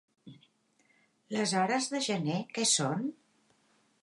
[1.35, 3.09] Les hores de gener què són?